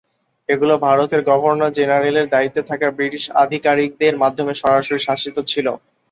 এগুলো 0.49 0.73
ভারতের 0.85 1.21
গভর্নর-জেনারেলের 1.29 2.27
দায়িত্বে 2.29 2.61
থাকা 2.69 2.87
ব্রিটিশ 2.91 3.23
আধিকারিকদের 3.43 4.13
মাধ্যমে 4.23 4.53
সরাসরি 4.55 4.99
শাসিত 4.99 5.37
ছিল। 5.47 5.67